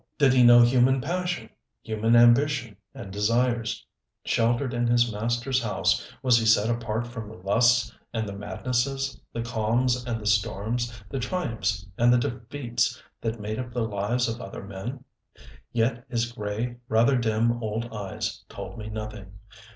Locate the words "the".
7.29-7.35, 8.27-8.33, 9.31-9.43, 10.19-10.25, 11.09-11.19, 12.11-12.17, 13.71-13.83